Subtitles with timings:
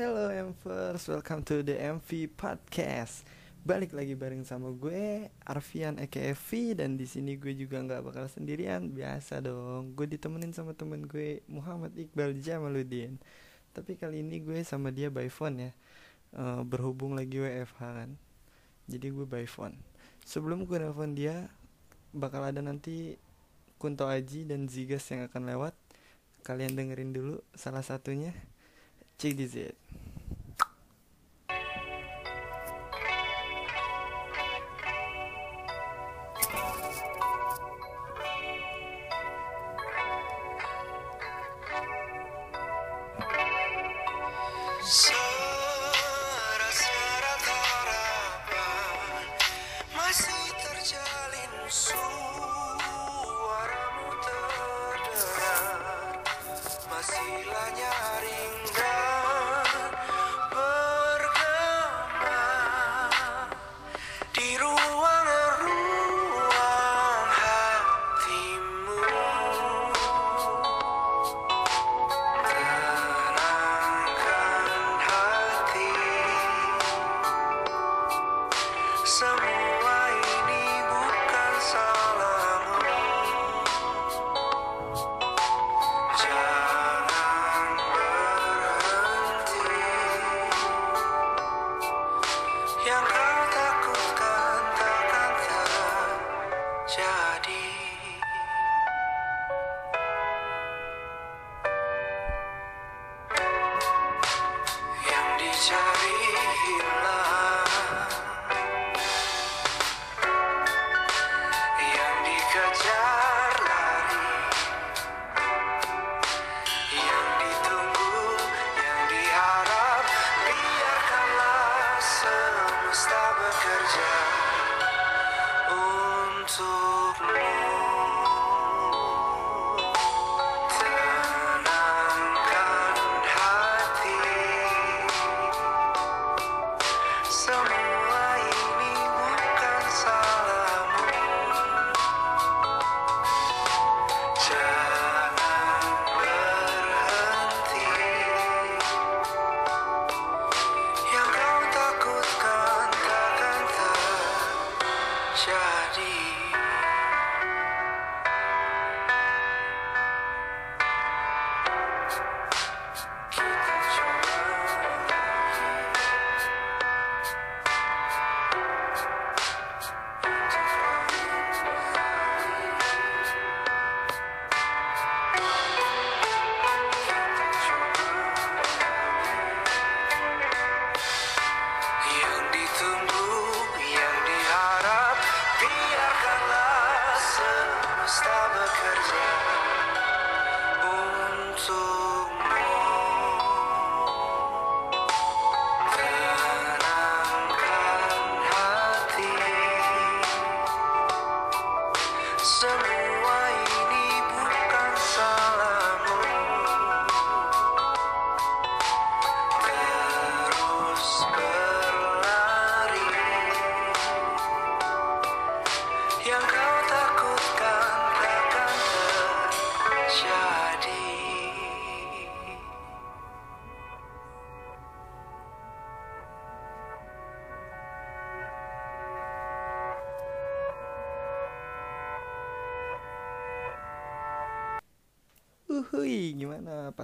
[0.00, 3.20] Hello Mvers, welcome to the MV Podcast.
[3.68, 8.24] Balik lagi bareng sama gue Arfian aka V dan di sini gue juga nggak bakal
[8.24, 9.92] sendirian, biasa dong.
[9.92, 13.20] Gue ditemenin sama temen gue Muhammad Iqbal Jamaluddin.
[13.76, 15.72] Tapi kali ini gue sama dia by phone ya.
[16.32, 18.16] Eh, berhubung lagi WFH kan.
[18.88, 19.76] Jadi gue by phone.
[20.24, 21.52] Sebelum gue nelfon dia
[22.16, 23.20] bakal ada nanti
[23.76, 25.76] Kunto Aji dan Zigas yang akan lewat.
[26.40, 28.32] Kalian dengerin dulu salah satunya.
[29.20, 29.74] Check this out.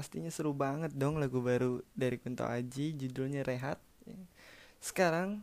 [0.06, 3.82] Pastinya seru banget dong lagu baru dari Kunto Aji, judulnya Rehat.
[4.78, 5.42] Sekarang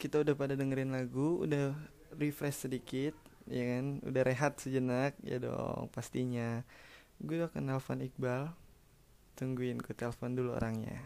[0.00, 1.76] kita udah pada dengerin lagu, udah
[2.16, 3.12] refresh sedikit,
[3.44, 4.00] ya kan?
[4.00, 6.64] Udah rehat sejenak, ya dong, pastinya.
[7.20, 8.56] Gue akan nelfon Iqbal.
[9.36, 11.04] Tungguin gue telepon dulu orangnya.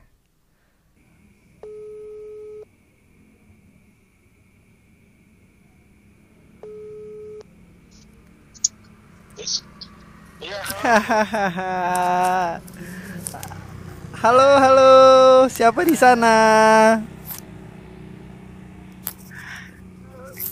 [10.38, 10.76] Iya, Hahaha.
[14.24, 14.92] Halo, halo.
[15.52, 16.32] Siapa di sana?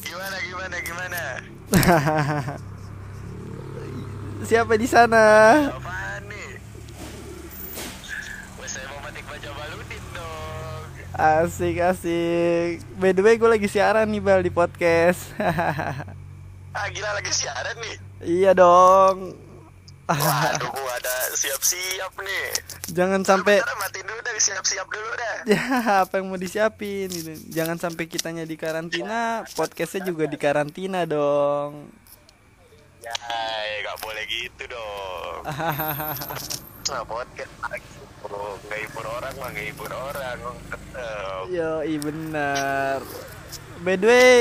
[0.05, 1.21] gimana gimana gimana?
[4.49, 5.23] Siapa di sana?
[11.17, 12.85] Asik, asik.
[13.01, 15.33] By the way, gue lagi siaran nih, Bal, di podcast.
[16.77, 17.97] Ah gila lagi siaran nih.
[18.21, 19.46] iya dong.
[20.07, 20.71] Waduh,
[21.03, 22.47] ada siap-siap nih.
[22.95, 25.37] Jangan sampai matiin dulu dah, siap-siap dulu dah.
[25.53, 25.63] ya
[26.07, 27.35] apa yang mau disiapin gitu.
[27.51, 31.91] Jangan sampai kitanya di karantina, podcastnya juga di karantina dong.
[33.03, 33.15] Ya,
[33.67, 35.41] ya nggak boleh gitu dong.
[36.87, 37.83] Nah, podcast lagi.
[38.23, 40.39] Bro, nggak hibur orang mah nggak hibur orang.
[40.71, 41.43] Tetep.
[41.51, 42.99] Yo, iya benar.
[43.83, 44.39] By the way,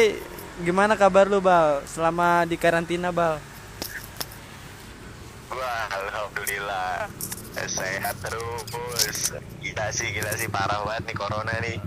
[0.62, 1.82] gimana kabar lu, Bal?
[1.90, 3.42] Selama di karantina, Bal?
[5.56, 7.08] Wah, alhamdulillah
[7.66, 9.32] sehat terus.
[9.58, 11.78] Gila sih, gila sih parah banget nih corona nih.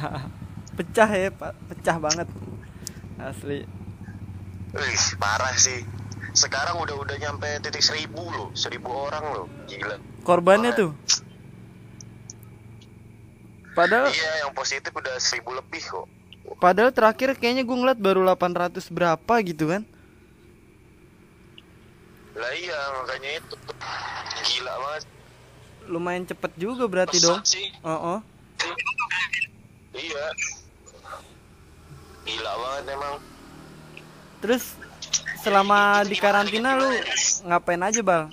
[0.78, 1.52] pecah ya, Pak.
[1.72, 2.28] Pecah banget.
[3.16, 3.64] Asli.
[4.70, 5.82] Wih, parah sih.
[6.34, 9.96] Sekarang udah udah nyampe titik seribu loh, seribu orang loh, gila.
[10.26, 10.80] Korbannya Parah.
[10.82, 10.90] tuh.
[13.74, 16.06] Padahal Iya, yang positif udah seribu lebih kok.
[16.60, 19.82] padahal terakhir kayaknya gue ngeliat baru 800 berapa gitu kan.
[22.34, 23.54] Lah iya, makanya itu
[24.44, 25.04] gila banget.
[25.86, 27.40] Lumayan cepet juga berarti Pesat dong.
[27.46, 27.66] sih.
[27.86, 28.20] Oh, oh.
[29.94, 30.26] Iya.
[32.26, 33.14] Gila banget emang.
[34.42, 34.74] Terus
[35.46, 36.90] selama di karantina lu
[37.46, 38.26] ngapain aja, Bal?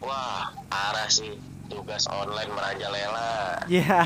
[0.00, 1.36] Wah, parah sih.
[1.68, 3.60] Tugas online merajalela.
[3.68, 4.04] Ya.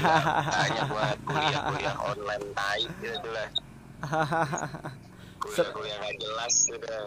[0.51, 3.49] Tanya buat kuliah-kuliah online tai gitu lah.
[5.39, 7.01] Kuliah-kuliah gak jelas udah.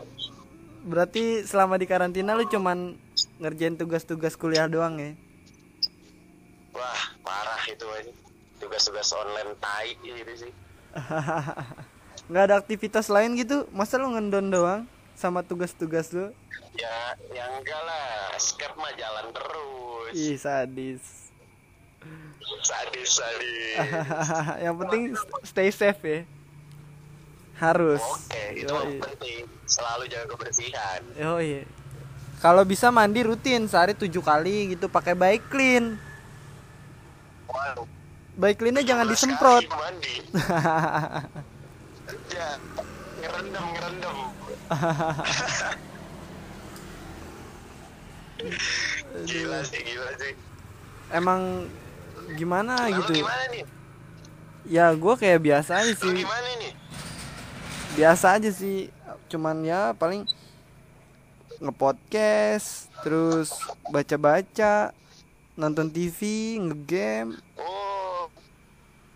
[0.82, 2.98] Berarti selama di karantina lu cuman
[3.38, 5.12] ngerjain tugas-tugas kuliah doang ya?
[6.74, 8.12] Wah, parah itu aja.
[8.58, 10.54] Tugas-tugas online tai gitu sih.
[12.32, 13.68] Nggak ada aktivitas lain gitu?
[13.76, 14.82] Masa lu ngendon doang
[15.14, 16.32] sama tugas-tugas lu?
[16.80, 18.34] Ya, yang enggak lah.
[18.40, 20.14] Skep mah jalan terus.
[20.16, 21.04] Ih, sadis.
[22.64, 23.78] Sadis, sadis.
[24.66, 26.20] Yang penting st- stay safe ya.
[27.62, 28.02] Harus.
[28.02, 28.98] Oke, itu Yoi.
[28.98, 29.46] penting.
[29.70, 30.98] Selalu jaga kebersihan.
[31.14, 31.62] Yoi.
[32.42, 35.94] Kalau bisa mandi rutin sehari tujuh kali gitu pakai bike clean.
[37.46, 37.86] Waduh.
[38.34, 39.62] Bike cleannya jangan 17 disemprot.
[39.70, 40.16] mandi.
[42.34, 42.58] ya,
[43.22, 44.18] ngerendam, ngerendam.
[49.30, 50.34] gila sih, gila sih.
[51.14, 51.70] Emang
[52.34, 53.22] gimana Lalu gitu?
[53.22, 53.70] gimana nih?
[54.66, 56.26] Ya gue kayak biasa aja sih.
[56.26, 56.81] gimana nih?
[57.96, 58.88] Biasa aja sih.
[59.28, 60.24] Cuman ya paling
[61.62, 63.54] ngepodcast, terus
[63.88, 64.96] baca-baca,
[65.54, 66.20] nonton TV,
[66.58, 67.38] ngegame.
[67.60, 68.26] Oh,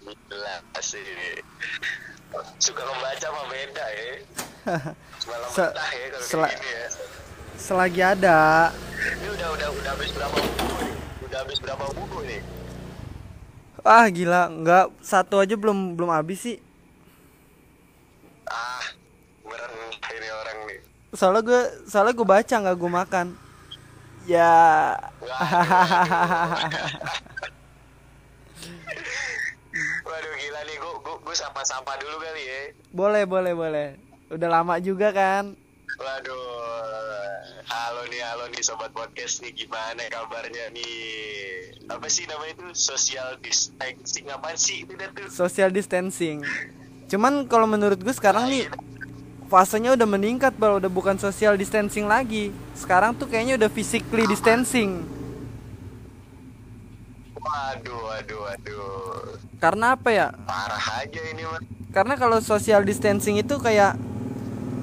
[0.04, 1.02] gila sih.
[2.60, 4.08] Suka membaca mah beda ya.
[5.26, 6.86] Malam Se- betah ya kalau kayak gini ya.
[7.56, 8.40] Selagi ada,
[9.00, 10.94] Ini udah udah udah habis berapa buku nih?
[11.24, 12.42] Udah habis berapa buku nih?
[13.86, 16.58] ah gila, nggak satu aja belum belum habis sih.
[18.50, 18.84] Ah,
[20.14, 20.80] ini orang nih.
[21.16, 23.28] Soalnya gue soalnya gue baca nggak gue makan.
[24.26, 24.98] Ya.
[30.06, 32.62] Waduh gila nih, gua gua, gua sapa-sapa dulu kali ya.
[32.96, 33.88] boleh boleh boleh.
[34.32, 35.54] Udah lama juga kan.
[35.96, 36.42] Waduh,
[37.68, 41.76] halo nih, halo nih sobat podcast nih, gimana kabarnya nih?
[41.88, 45.28] Apa sih namanya itu social distancing apa sih itu tuh?
[45.32, 46.42] Social distancing.
[47.06, 48.66] Cuman kalau menurut gue sekarang nih
[49.46, 52.50] fasenya udah meningkat bal udah bukan social distancing lagi.
[52.74, 55.06] Sekarang tuh kayaknya udah physically distancing.
[57.46, 60.28] Waduh, waduh, waduh, Karena apa ya?
[60.50, 61.62] parah aja ini mah.
[61.94, 63.96] Karena kalau social distancing itu kayak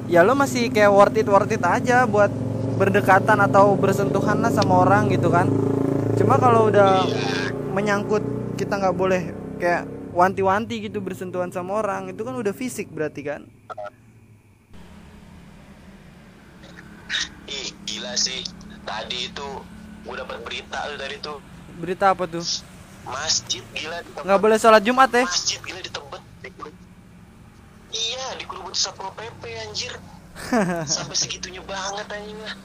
[0.07, 2.31] ya lo masih kayak worth it worth it aja buat
[2.79, 5.51] berdekatan atau bersentuhan lah sama orang gitu kan.
[6.17, 7.03] Cuma kalau udah
[7.75, 8.23] menyangkut
[8.55, 13.43] kita nggak boleh kayak wanti-wanti gitu bersentuhan sama orang itu kan udah fisik berarti kan.
[17.49, 18.45] Ih, gila sih.
[18.85, 19.49] Tadi itu
[20.05, 21.39] gua dapat berita tuh tadi tuh
[21.79, 22.43] Berita apa tuh?
[23.03, 25.27] masjid gila Nggak boleh sholat Jumat ya?
[25.27, 26.23] masjid gila di Tebet
[27.93, 29.93] iya dikerubut satpol pp anjir
[30.97, 32.57] sampai segitunya banget anjing lah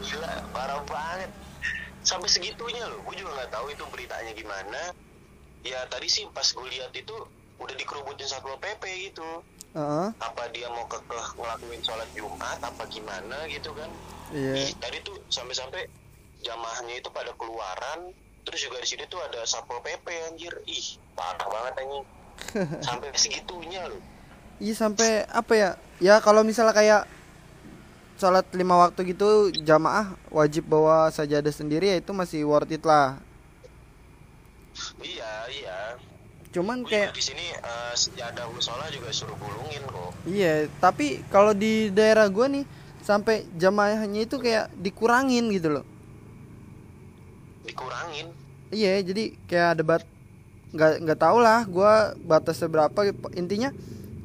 [0.00, 1.30] gila parah banget
[2.00, 4.80] sampai segitunya loh gue juga nggak tahu itu beritanya gimana
[5.62, 7.14] ya tadi sih pas gue lihat itu
[7.58, 9.26] udah dikerubutin satpol pp gitu
[9.74, 10.08] Heeh.
[10.18, 13.90] apa dia mau kekeh ngelakuin sholat jumat apa gimana gitu kan
[14.28, 14.76] Iya.
[14.76, 15.88] Tadi tuh sampai-sampai
[16.44, 18.12] jamaahnya itu pada keluaran
[18.44, 20.86] terus juga di sini tuh ada satpol pp anjir ih
[21.16, 22.04] parah banget anjing
[22.86, 24.00] sampai segitunya loh
[24.58, 25.70] Iya sampai apa ya?
[26.02, 27.02] Ya kalau misalnya kayak
[28.18, 33.22] sholat lima waktu gitu jamaah wajib bawa sajadah sendiri ya itu masih worth it lah.
[34.98, 35.78] iya iya
[36.58, 40.10] cuman kayak kayak di sini eh, sejadah musola juga suruh gulungin kok.
[40.26, 42.66] Iya tapi kalau di daerah gua nih
[43.06, 45.84] sampai jamaahnya itu kayak dikurangin gitu loh.
[47.62, 48.34] Dikurangin?
[48.74, 50.02] Iya jadi kayak ada bat
[50.74, 53.14] nggak nggak tau lah gua batasnya berapa.
[53.38, 53.70] Intinya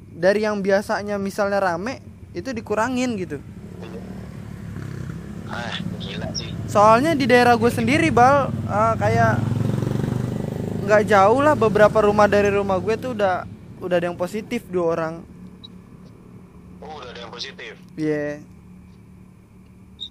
[0.10, 2.02] dari yang biasanya misalnya rame
[2.34, 3.38] itu dikurangin gitu.
[5.54, 6.50] Ah gila sih.
[6.66, 9.53] Soalnya di daerah gue sendiri bal eh, kayak
[10.84, 13.48] nggak jauh lah beberapa rumah dari rumah gue tuh udah
[13.80, 15.24] udah ada yang positif dua orang.
[16.84, 17.80] Oh udah ada yang positif?
[17.96, 18.44] Iya.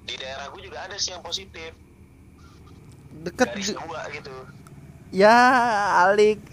[0.09, 1.76] Di daerah gue juga ada sih yang positif.
[3.21, 4.33] Deket garis dua gitu.
[5.12, 5.37] Ya
[6.09, 6.41] alik.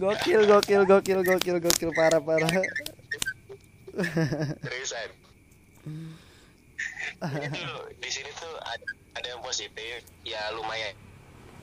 [0.00, 1.90] Gokil gokil gokil gokil gokil.
[1.92, 2.48] Parah parah.
[4.64, 5.12] Seriusan.
[7.32, 7.64] Itu
[7.96, 10.92] di sini tuh ada, ada yang positif ya lumayan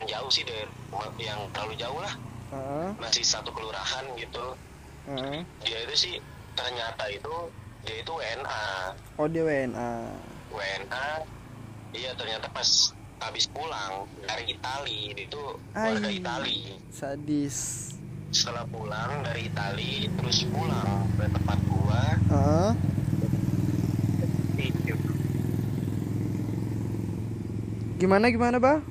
[0.03, 2.13] jauh sih dari rumah yang terlalu jauh lah.
[2.51, 4.58] Heeh, masih satu kelurahan gitu.
[5.01, 5.41] Heeh.
[5.65, 6.15] dia itu sih
[6.53, 7.34] ternyata itu
[7.82, 10.13] dia itu WNA oh dia WNA
[10.53, 11.08] WNA
[11.98, 12.70] iya ternyata pas
[13.18, 15.41] habis pulang dari Itali itu
[15.74, 16.06] warga.
[16.06, 16.77] Itali.
[16.94, 17.58] sadis.
[18.30, 22.01] Setelah pulang dari Itali terus pulang ke tempat gua.
[22.30, 22.72] Heeh.
[24.53, 25.00] di-
[28.01, 28.81] gimana gimana bang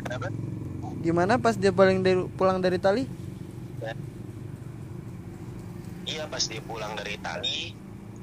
[0.00, 0.28] kenapa?
[1.02, 3.04] Gimana pas dia paling dari pulang dari tali?
[6.02, 7.74] Iya pas dia pulang dari Itali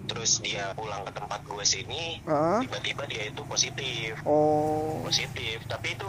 [0.09, 2.17] terus dia pulang ke tempat gue sini
[2.59, 4.17] tiba-tiba dia itu positif.
[4.25, 5.05] Oh.
[5.05, 6.07] Positif tapi itu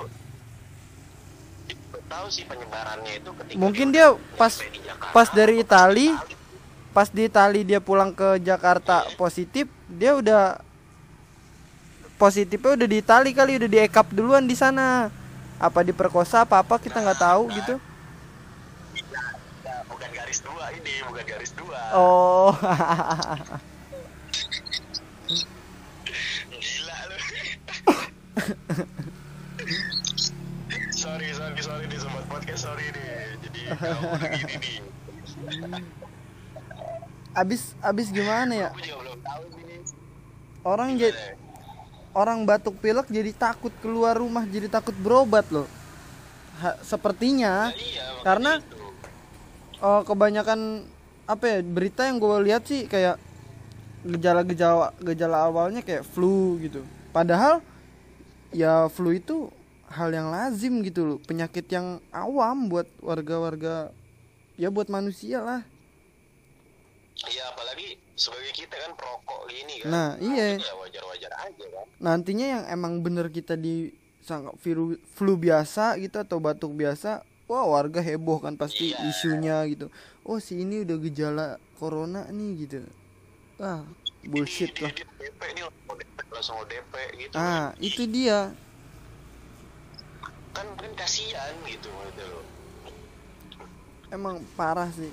[2.06, 5.12] tahu sih penyebarannya itu ketika Mungkin dia dia pas- di Jakarta.
[5.14, 6.34] pas dari Itali, Itali.
[6.90, 10.58] pas di Itali dia pulang ke Jakarta positif dia udah
[12.20, 15.08] positifnya udah di Itali kali udah di ekap duluan di sana.
[15.56, 17.80] Apa diperkosa apa apa kita nggak tahu gitu.
[19.64, 21.80] Ya, bukan garis dua ini bukan garis dua.
[21.96, 22.52] Oh.
[26.60, 27.16] Gila lu.
[31.00, 33.40] Sorry sorry sorry nih sobat podcast sorry nih.
[33.48, 34.76] Jadi kamu begini nih.
[37.32, 38.68] Abis abis gimana ya?
[40.60, 41.39] Orang jadi Gimana?
[42.14, 45.68] Orang batuk pilek jadi takut keluar rumah jadi takut berobat loh.
[46.60, 48.52] Ha- sepertinya Ya, iya, karena
[49.80, 50.84] oh, kebanyakan
[51.24, 53.16] apa ya berita yang gue lihat sih kayak
[54.02, 56.82] gejala-gejala gejala awalnya kayak flu gitu.
[57.14, 57.62] Padahal
[58.50, 59.48] ya flu itu
[59.90, 63.90] hal yang lazim gitu loh penyakit yang awam buat warga-warga
[64.58, 65.62] ya buat manusia lah.
[67.26, 69.88] Iya apalagi sebagai kita kan perokok gini kan.
[69.88, 70.60] Nah, iya.
[70.60, 71.86] Ya wajar-wajar aja kan.
[71.96, 77.98] nantinya yang emang bener kita disangka virus flu biasa gitu atau batuk biasa wah warga
[78.04, 79.08] heboh kan pasti Iya.
[79.08, 79.88] isunya gitu
[80.22, 81.46] oh si ini udah gejala
[81.76, 82.84] corona nih gitu
[83.58, 83.82] ah
[84.24, 84.92] bullshit lah
[86.30, 87.34] langsung ODP gitu.
[87.36, 87.82] ah kan.
[87.82, 88.54] itu dia
[90.54, 92.28] kan kan kasihan gitu gitu
[94.08, 95.10] emang parah sih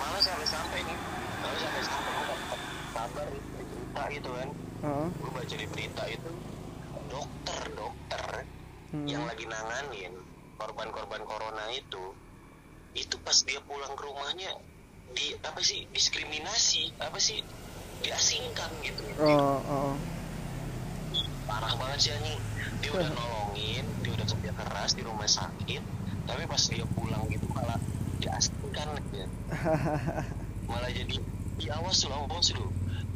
[0.00, 0.98] Malah sampai-sampai nih,
[1.44, 2.60] malah sampai-sampai gua dapat
[2.96, 4.48] kabar di berita gitu kan.
[4.80, 5.08] Heeh.
[5.20, 6.32] Gue baca di berita itu
[7.12, 8.48] dokter dokter
[8.90, 9.06] Hmm.
[9.06, 10.10] yang lagi nanganin
[10.58, 12.10] korban-korban corona itu
[12.98, 14.50] itu pas dia pulang ke rumahnya
[15.14, 17.38] di apa sih diskriminasi apa sih
[18.02, 19.94] diasingkan gitu oh, oh.
[21.46, 22.40] parah banget sih anjing
[22.82, 25.82] dia udah nolongin dia udah kerja keras di rumah sakit
[26.26, 27.78] tapi pas dia pulang gitu malah
[28.20, 29.26] diasingkan gitu.
[30.70, 31.16] malah jadi
[31.60, 32.68] di awas lu awas lu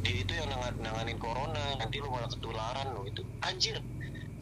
[0.04, 3.22] dia itu yang nangan- nanganin corona nanti lu malah ketularan lu itu.
[3.40, 3.78] Anjir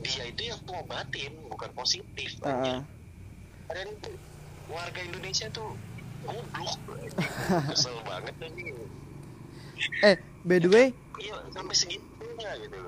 [0.02, 2.78] dia itu yang ngobatin bukan positif anjir.
[2.78, 2.82] Ah,
[3.70, 3.86] dan
[4.66, 5.78] warga Indonesia tuh
[6.26, 6.78] goblok
[7.70, 8.74] kesel banget anjing
[10.06, 10.16] eh
[10.46, 10.86] by the way
[11.18, 12.78] iya sampai segitunya gitu.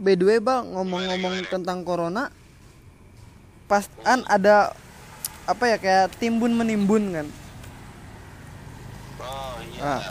[0.00, 2.30] By the way bang ngomong-ngomong tentang corona
[3.66, 4.74] pas kan ada
[5.50, 7.26] apa ya kayak timbun menimbun kan?
[9.20, 9.82] Oh iya.
[9.82, 10.02] Ah.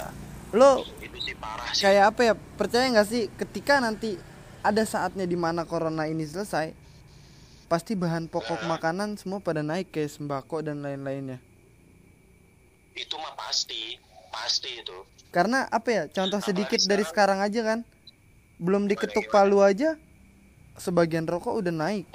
[0.50, 1.86] lo itu sih parah sih.
[1.86, 4.18] kayak apa ya percaya nggak sih ketika nanti
[4.66, 6.74] ada saatnya di mana corona ini selesai
[7.70, 11.38] pasti bahan pokok makanan semua pada naik kayak sembako dan lain-lainnya.
[12.98, 14.02] Itu mah pasti
[14.34, 15.06] pasti itu.
[15.30, 17.46] Karena apa ya contoh sedikit dari sekarang.
[17.46, 17.80] aja kan
[18.58, 20.02] belum diketuk palu aja
[20.82, 22.10] sebagian rokok udah naik.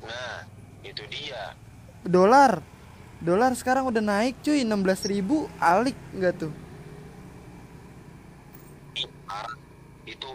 [0.00, 0.53] Nah
[0.94, 1.58] itu dia.
[2.06, 2.62] Dolar.
[3.18, 4.62] Dolar sekarang udah naik cuy.
[4.62, 6.52] 16.000 ribu alik nggak tuh?
[9.26, 9.56] Parah
[10.06, 10.30] itu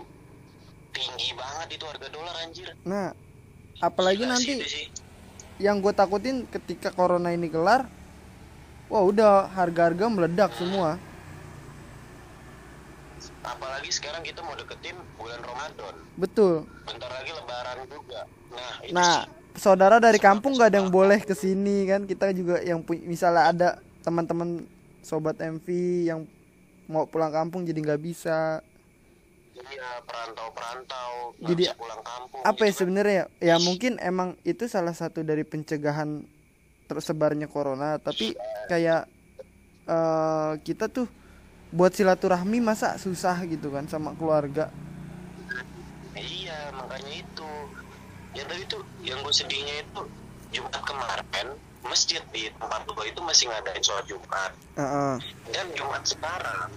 [0.91, 2.67] tinggi banget itu harga dolar anjir.
[2.83, 3.15] Nah
[3.79, 4.85] apalagi Gila nanti sih.
[5.63, 7.87] yang gue takutin ketika corona ini kelar
[8.91, 10.99] wah udah harga-harga meledak semua.
[13.45, 15.95] Apalagi sekarang kita mau deketin bulan Ramadan.
[16.19, 16.67] Betul.
[16.83, 18.21] Bentar lagi lebaran juga.
[18.51, 22.07] Nah itu nah sih saudara dari kampung gak ada yang boleh ke sini kan?
[22.07, 23.69] Kita juga yang misalnya ada
[24.01, 24.63] teman-teman
[25.03, 25.67] sobat MV
[26.07, 26.23] yang
[26.89, 28.63] mau pulang kampung jadi nggak bisa.
[29.59, 32.79] Iya perantau-perantau Jadi, pulang kampung apa ya gitu kan.
[32.79, 33.23] sebenarnya?
[33.43, 36.23] Ya mungkin emang itu salah satu dari pencegahan
[36.87, 38.33] tersebarnya corona tapi
[38.71, 39.05] kayak
[39.85, 41.05] eh, kita tuh
[41.69, 44.73] buat silaturahmi masa susah gitu kan sama keluarga.
[46.17, 47.49] Iya makanya itu
[48.37, 50.01] yang tadi tuh yang gue sedihnya itu
[50.53, 51.47] Jumat kemarin
[51.85, 54.51] masjid di tempat gue itu masih ngadain sholat Jumat.
[54.77, 55.15] Heeh.
[55.49, 56.69] dan Jumat sekarang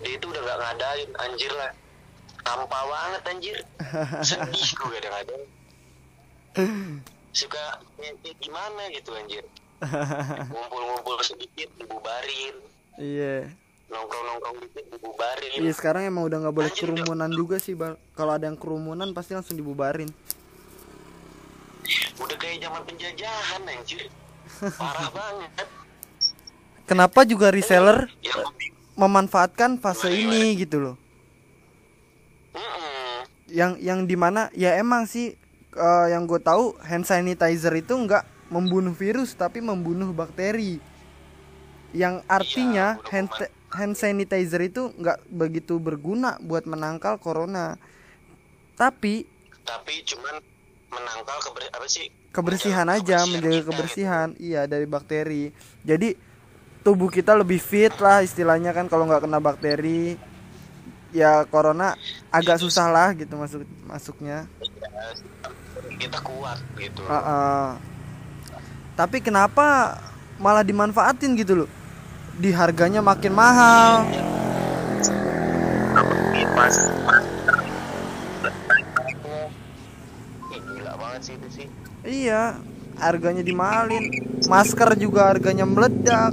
[0.00, 1.72] dia itu udah gak ngadain anjir lah.
[2.46, 3.58] Tanpa banget anjir.
[4.28, 5.42] Sedih gue kadang-kadang.
[7.34, 9.44] Suka ya, ya gimana gitu anjir.
[10.52, 12.54] Ngumpul-ngumpul sedikit dibubarin.
[12.96, 13.50] Iya.
[13.92, 15.58] Nongkrong-nongkrong dikit dibubarin.
[15.60, 17.02] Iya sekarang emang udah nggak boleh Anjir, udah.
[17.02, 18.00] kerumunan juga sih Bal.
[18.16, 20.08] kalau ada yang kerumunan pasti langsung dibubarin
[22.20, 24.02] udah kayak zaman penjajahan anjir.
[24.78, 25.50] Parah banget.
[26.86, 28.54] Kenapa juga reseller bingung
[28.96, 30.96] memanfaatkan fase ini gitu loh?
[33.46, 35.36] Yang yang di mana ya emang sih
[35.76, 40.80] eh, yang gue tahu hand sanitizer itu nggak membunuh virus tapi membunuh bakteri.
[41.92, 43.30] Yang artinya udah hand
[43.70, 47.76] hand sanitizer itu nggak begitu berguna buat menangkal corona.
[48.78, 49.26] Tapi
[49.66, 50.38] tapi cuman
[50.90, 55.44] menangkal keber apa sih kebersihan menjaga aja kebersihan menjaga kita kebersihan iya dari bakteri
[55.82, 56.08] jadi
[56.86, 60.14] tubuh kita lebih fit lah istilahnya kan kalau nggak kena bakteri
[61.10, 61.98] ya corona
[62.30, 65.98] agak susah lah gitu masuk masuknya gitu.
[65.98, 67.66] kita kuat gitu Ah, ah.
[68.96, 70.00] Tapi kenapa
[70.40, 71.70] malah dimanfaatin gitu loh?
[72.40, 74.08] Di harganya makin mahal.
[76.56, 76.72] pas
[82.06, 82.62] Iya,
[83.02, 84.14] harganya dimahalin.
[84.46, 86.32] Masker juga harganya meledak.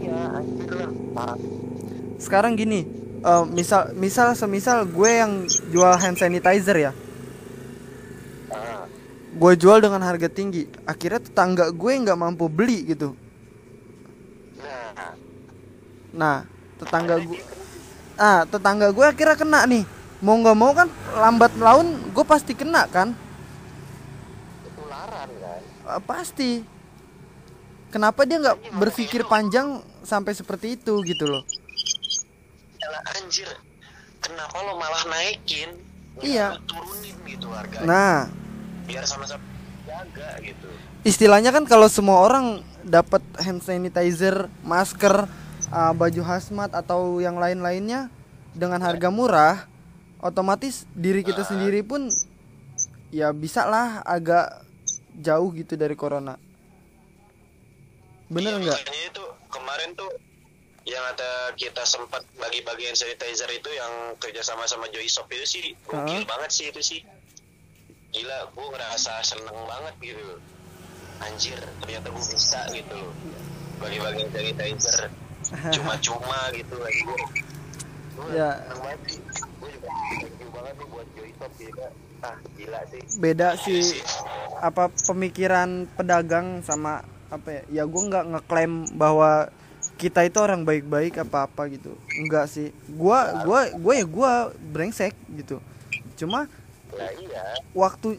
[0.00, 0.20] iya
[2.16, 2.88] Sekarang gini,
[3.20, 5.32] eh, misal misal semisal gue yang
[5.68, 6.92] jual hand sanitizer ya.
[8.50, 8.88] ah,
[9.34, 10.64] Gue jual dengan harga tinggi.
[10.88, 13.12] Akhirnya tetangga gue nggak mampu beli gitu.
[14.58, 15.12] nah
[16.14, 16.36] Nah,
[16.78, 17.40] tetangga gue
[18.14, 19.84] ah tetangga gue akhirnya kena nih.
[20.24, 23.12] Mau nggak mau kan lambat laun gue pasti kena kan?
[25.84, 26.64] Ah, pasti.
[27.92, 31.44] Kenapa dia nggak berpikir panjang sampai seperti itu gitu loh?
[32.82, 33.48] Yalah, anjir.
[34.18, 35.70] Kenapa lo malah naikin?
[36.22, 36.58] Iya.
[36.64, 37.86] turunin gitu harganya.
[37.86, 38.16] Nah,
[38.86, 39.42] biar sama-sama
[39.84, 40.68] jaga gitu.
[41.04, 45.28] Istilahnya kan kalau semua orang dapat hand sanitizer, masker,
[45.68, 48.08] ah, baju hazmat atau yang lain-lainnya
[48.54, 49.66] dengan harga murah,
[50.22, 52.08] otomatis diri kita sendiri pun
[53.12, 54.64] ya bisa lah agak
[55.16, 56.34] jauh gitu dari corona.
[58.26, 58.78] Bener Iya, nggak?
[58.80, 60.10] makanya itu kemarin tuh
[60.84, 65.46] yang ada kita sempat bagi-bagi hand sanitizer itu yang kerja sama sama Joy Shop itu
[65.46, 66.28] sih gokil Hah?
[66.28, 67.00] banget sih itu sih
[68.10, 70.36] gila gue ngerasa seneng banget gitu
[71.20, 73.00] anjir ternyata gue bisa gitu
[73.78, 75.08] bagi-bagi sanitizer
[75.70, 77.18] cuma-cuma gitu lagi gue
[78.30, 78.62] Ya.
[78.70, 79.72] gue
[80.30, 81.88] juga banget nih buat Joy Shop gila
[82.24, 83.00] ah gila sih.
[83.20, 84.00] Beda sih
[84.64, 87.62] apa pemikiran pedagang sama apa ya?
[87.68, 89.52] Ya gue nggak ngeklaim bahwa
[90.00, 91.94] kita itu orang baik-baik apa apa gitu.
[92.16, 92.72] Enggak sih.
[92.96, 94.32] Gua gua gua ya gua
[94.72, 95.60] brengsek gitu.
[96.16, 96.48] Cuma
[96.94, 97.42] lah iya.
[97.74, 98.18] waktu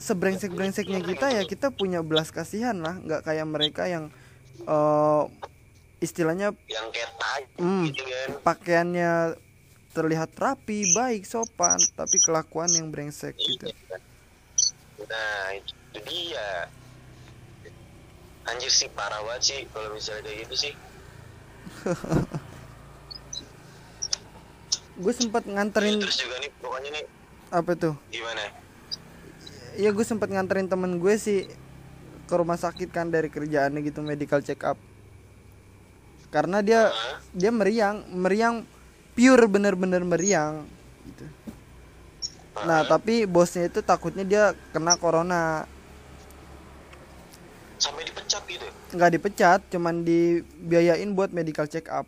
[0.00, 2.98] sebrengsek brengseknya kita ya kita punya belas kasihan lah.
[3.00, 4.12] Nggak kayak mereka yang
[4.66, 5.22] eh,
[6.04, 7.10] istilahnya yang kayak
[7.56, 7.88] Hmm.
[7.88, 8.28] gitu kan.
[8.44, 9.12] pakaiannya
[9.96, 13.72] terlihat rapi baik sopan tapi kelakuan yang brengsek gitu.
[15.08, 16.68] Nah itu dia.
[18.46, 20.72] Anjir sih parah banget sih Kalau misalnya kayak gitu sih.
[25.02, 27.04] Gue sempat nganterin Terus juga nih pokoknya nih.
[27.48, 27.96] Apa tuh?
[28.12, 28.52] Gimana?
[29.76, 31.48] Iya gue sempat nganterin temen gue sih
[32.26, 34.76] ke rumah sakit kan dari kerjaannya gitu medical check up.
[36.28, 37.20] Karena dia Hah?
[37.32, 38.75] dia meriang meriang
[39.16, 40.68] pure bener-bener meriang
[41.08, 41.24] gitu.
[42.68, 44.44] nah tapi bosnya itu takutnya dia
[44.76, 45.64] kena corona
[47.76, 52.06] Sampai dipecat gitu nggak dipecat cuman dibiayain buat medical check up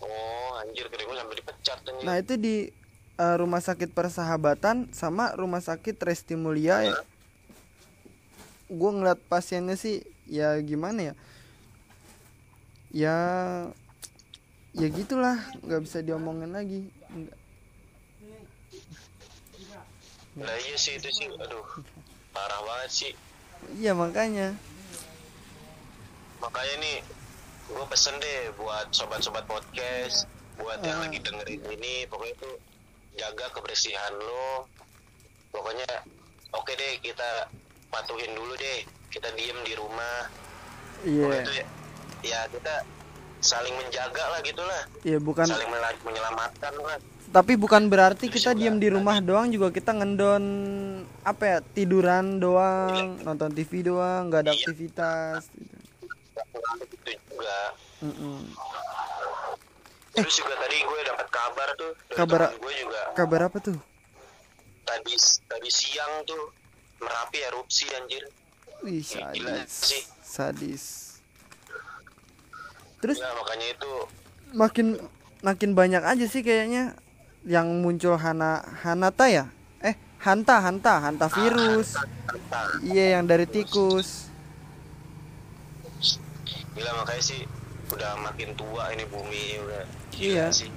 [0.00, 2.72] Oh anjir kira gue sampai dipecat Nah itu di
[3.20, 6.96] eh, rumah sakit persahabatan sama rumah sakit Resti Mulia ya.
[8.70, 11.14] Gue ngeliat pasiennya sih ya gimana ya?
[12.90, 13.16] Ya
[14.72, 16.80] ya gitulah nggak bisa diomongin lagi.
[17.08, 17.38] Nggak-
[20.30, 21.66] Nah iya sih itu sih, aduh
[22.30, 23.12] parah banget sih.
[23.76, 24.54] Iya makanya.
[26.40, 26.98] Makanya nih,
[27.68, 30.24] gue pesen deh buat sobat-sobat podcast,
[30.56, 31.10] buat yang Ah.
[31.10, 32.54] lagi dengerin ini, pokoknya tuh
[33.18, 34.64] jaga kebersihan lo.
[35.50, 35.84] Pokoknya
[36.54, 37.50] oke deh kita
[37.90, 40.30] patuhin dulu deh, kita diem di rumah.
[41.04, 41.20] Iya.
[41.26, 41.66] Pokoknya tuh ya,
[42.22, 42.74] ya kita
[43.40, 45.44] saling menjaga lah gitulah, Iya bukan.
[45.44, 45.70] saling
[46.02, 46.98] menyelamatkan lah.
[47.30, 50.44] Tapi bukan berarti Terus kita diem di rumah doang juga kita ngendon
[51.22, 54.58] apa ya tiduran doang, nonton TV doang, nggak ada Iya.
[54.60, 55.42] aktivitas.
[55.48, 55.76] Gitu.
[56.82, 56.96] Itu
[57.30, 57.58] juga.
[58.00, 58.40] Mm-mm.
[60.12, 63.78] Terus juga tadi gue dapat kabar tuh Kabar- gue juga Kabar apa tuh?
[64.82, 65.14] tadi
[65.46, 66.50] tadi siang tuh
[66.98, 68.26] merapi erupsi anjir.
[68.82, 70.02] Wih Gila sadis, sih.
[70.20, 70.84] sadis.
[73.00, 73.92] Terus Ya makanya itu
[74.52, 74.86] makin
[75.40, 76.92] makin banyak aja sih kayaknya
[77.48, 79.48] yang muncul hana hanata ya?
[79.80, 81.96] Eh hanta hanta hanta virus.
[82.28, 82.66] Entar.
[82.84, 84.28] Iya yang dari tikus.
[86.76, 87.40] Gila makanya sih
[87.90, 89.82] udah makin tua ini bumi udah
[90.12, 90.46] gila Iya.
[90.52, 90.70] sih.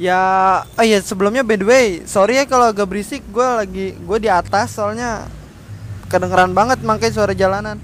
[0.00, 0.18] Ya,
[0.66, 4.26] oh iya sebelumnya by the way, sorry ya kalau agak berisik, gue lagi gue di
[4.26, 5.28] atas soalnya
[6.08, 7.76] kedengeran banget makanya suara jalanan.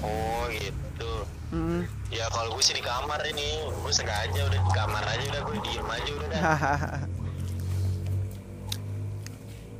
[0.00, 1.12] Oh gitu.
[1.52, 1.82] Mm.
[2.08, 5.56] Ya kalau gue sih di kamar ini, gue sengaja udah di kamar aja udah gue
[5.60, 6.42] diem aja udah dah.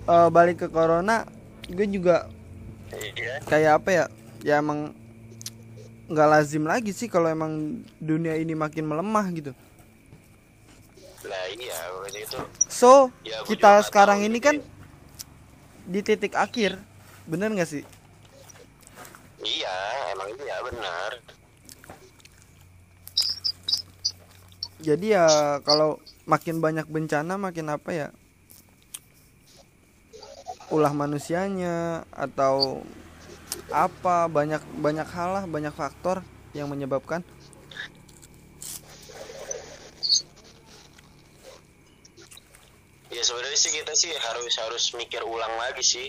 [0.09, 1.29] Eh, balik ke corona,
[1.69, 2.33] gue juga
[2.89, 3.45] Iya.
[3.45, 4.05] kayak apa ya?
[4.41, 4.97] Ya emang
[6.09, 9.53] nggak lazim lagi sih kalau emang dunia ini makin melemah gitu.
[11.29, 11.77] Lah iya
[12.17, 12.41] itu.
[12.73, 14.41] So Ya, kita sekarang ini ini.
[14.41, 14.57] kan
[15.85, 16.81] di titik akhir,
[17.29, 17.85] bener nggak sih?
[19.45, 19.77] Iya
[20.17, 21.11] emang iya benar.
[24.89, 28.09] Jadi ya kalau makin banyak bencana makin apa ya?
[30.73, 32.81] Ulah manusianya atau
[33.69, 36.25] apa banyak banyak hal lah banyak faktor
[36.57, 37.21] yang menyebabkan
[43.13, 46.09] Ya sebenarnya sih kita sih harus harus mikir ulang lagi sih.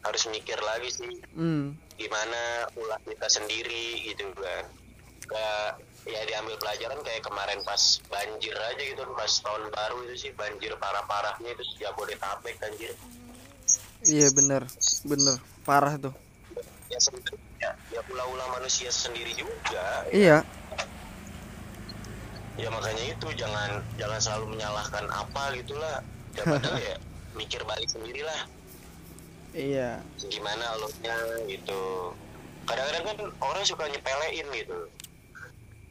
[0.00, 4.64] Harus mikir lagi sih hmm gimana ulah kita sendiri gitu kan
[5.26, 10.32] kayak ya diambil pelajaran kayak kemarin pas banjir aja gitu pas tahun baru itu sih
[10.32, 12.92] banjir parah-parahnya itu Jabodetabek anjir.
[14.08, 14.64] Iya bener
[15.04, 15.36] bener
[15.68, 16.14] parah tuh.
[16.88, 20.08] Ya sebenarnya ya ulah-ulah manusia sendiri juga.
[20.08, 20.40] Iya.
[22.56, 26.00] Ya makanya itu jangan jangan selalu menyalahkan apa gitulah.
[26.32, 26.96] Ya padahal ya
[27.36, 28.48] mikir balik sendirilah.
[29.52, 30.00] Iya.
[30.24, 30.88] Gimana lo
[31.44, 32.16] gitu.
[32.64, 34.88] Kadang-kadang kan orang suka nyepelein gitu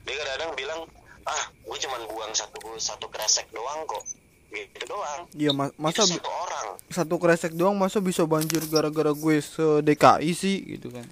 [0.07, 0.79] dia kadang-kadang bilang
[1.23, 4.03] ah gue cuman buang satu satu kresek doang kok.
[4.47, 5.27] Gitu doang.
[5.35, 6.67] Iya ma- masa itu bi- satu orang.
[6.87, 10.63] satu kresek doang masa bisa banjir gara-gara gue se DKI sih?
[10.65, 11.03] Gitu kan.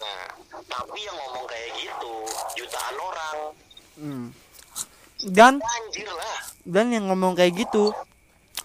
[0.00, 0.26] Nah.
[0.66, 2.12] Tapi yang ngomong kayak gitu
[2.56, 3.36] jutaan orang.
[3.96, 4.26] Hmm.
[5.26, 6.38] dan anjir lah.
[6.62, 7.96] dan yang ngomong kayak gitu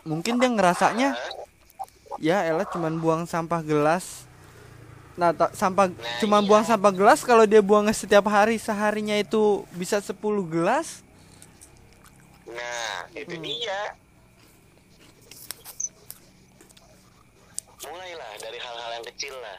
[0.03, 1.15] mungkin dia ngerasanya
[2.19, 4.27] ya elah cuman buang sampah gelas
[5.13, 6.47] nah sampah Nah, cuman iya.
[6.47, 10.15] buang sampah gelas kalau dia buangnya setiap hari seharinya itu bisa 10
[10.47, 11.03] gelas
[12.47, 13.43] nah itu Hmm.
[13.43, 13.79] dia
[17.81, 19.57] mulailah dari hal-hal yang kecil lah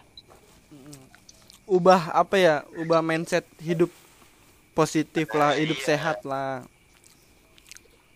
[1.67, 3.89] ubah apa ya ubah mindset hidup
[4.73, 5.87] positif lah Nah, hidup iya.
[5.95, 6.65] sehat lah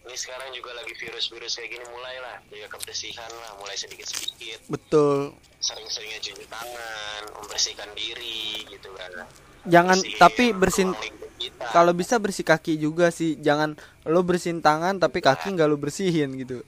[0.07, 2.37] ini sekarang juga lagi virus-virus kayak gini mulailah.
[2.47, 4.63] Jaga kebersihan lah mulai sedikit-sedikit.
[4.71, 5.35] Betul.
[5.59, 9.27] Sering-seringnya cuci tangan membersihkan diri gitu kan.
[9.67, 11.65] Jangan Bersihin tapi bersin lingkup kita.
[11.75, 13.35] kalau bisa bersih kaki juga sih.
[13.43, 13.75] Jangan
[14.07, 16.63] lo bersihin tangan tapi kaki nggak lo bersihin gitu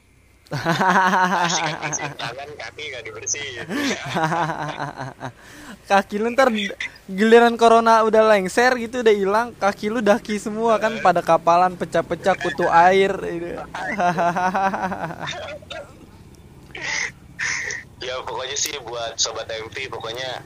[0.49, 3.69] tangan kaki nggak dibersihin
[5.85, 6.49] kaki lu ntar
[7.05, 12.33] giliran corona udah lengser gitu udah hilang kaki lu daki semua kan pada kapalan pecah-pecah
[12.41, 13.61] kutu air gitu.
[18.09, 20.41] ya pokoknya sih buat sobat MV pokoknya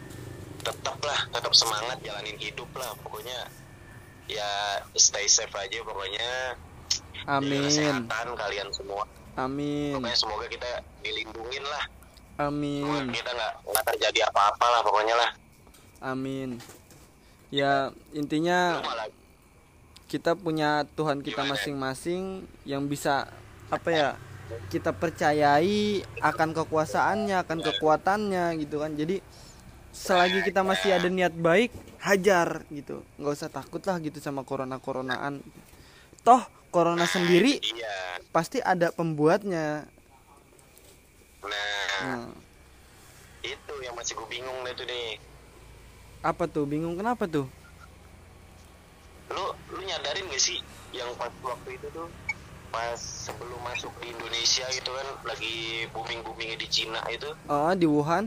[0.66, 3.46] tetap lah tetap semangat jalanin hidup lah pokoknya
[4.26, 6.58] ya stay safe aja pokoknya.
[7.30, 7.70] Amin.
[7.70, 9.06] Kesehatan kalian semua
[9.36, 9.96] amin.
[9.96, 11.84] Pokoknya semoga kita dilindungin lah.
[11.86, 15.30] Semoga amin kita nggak nggak terjadi apa-apa lah pokoknya lah.
[16.02, 16.58] Amin.
[17.52, 18.82] Ya intinya
[20.10, 23.30] kita punya Tuhan kita masing-masing yang bisa
[23.72, 24.08] apa ya
[24.68, 28.92] kita percayai akan kekuasaannya akan kekuatannya gitu kan.
[28.96, 29.22] Jadi
[29.92, 33.04] selagi kita masih ada niat baik hajar gitu.
[33.20, 35.44] Nggak usah takut lah gitu sama corona coronaan
[36.24, 38.18] toh corona sendiri iya.
[38.32, 39.84] pasti ada pembuatnya.
[41.44, 42.26] Nah Nah,
[43.46, 45.22] itu yang masih gue bingung nih tuh nih.
[46.26, 46.66] Apa tuh?
[46.66, 47.46] Bingung kenapa tuh?
[49.30, 50.58] Lu lu nyadarin gak sih
[50.90, 52.10] yang pas waktu itu tuh?
[52.74, 57.30] Pas sebelum masuk di Indonesia gitu kan lagi booming boomingnya di Cina itu.
[57.46, 58.26] Oh di Wuhan?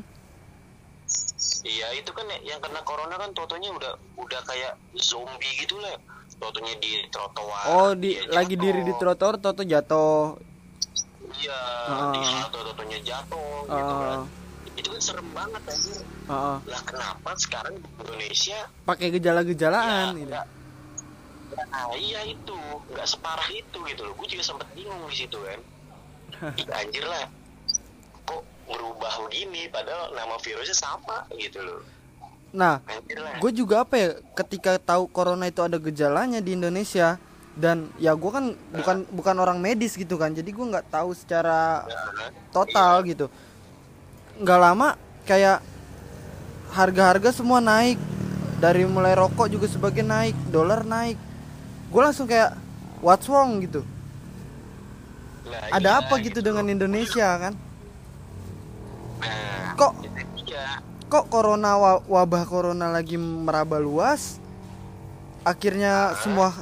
[1.67, 5.99] Iya itu kan yang kena corona kan totonya udah udah kayak zombie gitu lah
[6.39, 7.63] totonya di trotoar.
[7.71, 8.99] Oh di dia lagi diri di jatuh.
[9.15, 10.35] trotoar toto jatuh.
[11.35, 12.13] Iya Ah.
[12.15, 14.19] di halte totonya jatuh gitu kan.
[14.21, 14.23] Ah.
[14.75, 15.99] itu kan serem banget anjir.
[16.03, 16.57] Heeh.
[16.67, 20.33] lah kenapa sekarang di Indonesia pakai gejala-gejalaan ya, gitu?
[21.71, 22.59] nah iya itu.
[22.91, 24.13] Nggak separah itu gitu loh.
[24.19, 25.59] Gue juga sempet bingung di situ kan.
[26.83, 27.31] Anjir lah.
[28.27, 29.71] Kok berubah begini?
[29.71, 31.94] Padahal nama virusnya sama gitu loh
[32.55, 32.79] nah
[33.43, 37.19] gue juga apa ya ketika tahu corona itu ada gejalanya di Indonesia
[37.55, 41.87] dan ya gue kan bukan bukan orang medis gitu kan jadi gue nggak tahu secara
[41.87, 43.27] Nah, total gitu.
[44.39, 45.63] Nggak lama kayak
[46.75, 47.95] harga-harga semua naik
[48.59, 51.15] dari mulai rokok juga sebagian naik dolar naik.
[51.87, 52.55] Gue langsung kayak
[52.99, 53.63] what's wrong?
[53.63, 53.83] gitu.
[55.47, 57.53] Nah, ada iya, apa gitu dengan Indonesia kan?
[59.23, 59.93] Nah, kok
[61.05, 64.41] kok corona wa- wabah corona lagi meraba luas?
[65.45, 66.53] Akhirnya semua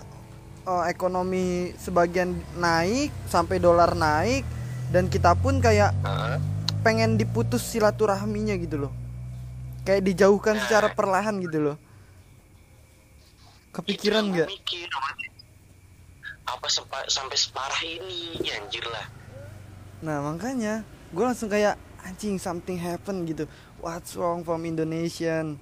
[0.64, 4.44] eh, ekonomi sebagian naik sampai dolar naik
[4.92, 5.92] dan kita pun kayak
[6.84, 8.94] pengen diputus silaturahminya gitu loh.
[9.84, 11.78] Kayak dijauhkan secara perlahan gitu loh.
[13.74, 14.48] Kepikiran nggak?
[16.44, 19.08] apa sempa- sampai separah ini ya, anjir lah.
[20.04, 20.84] Nah makanya
[21.16, 23.48] gue langsung kayak anjing something happen gitu
[23.84, 25.60] what's wrong from Indonesian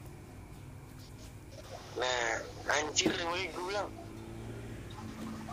[1.98, 3.90] Nah, anjir gue gue bilang.